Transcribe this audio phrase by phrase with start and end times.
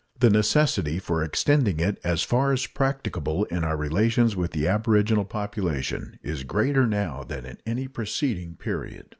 [0.19, 5.25] The necessity for extending it as far as practicable in our relations with the aboriginal
[5.25, 9.05] population is greater now than at any preceding period.